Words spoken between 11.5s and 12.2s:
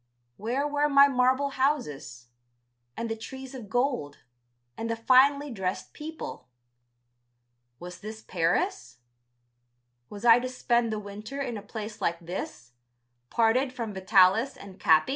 a place like